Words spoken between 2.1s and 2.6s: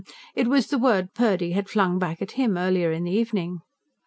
at him,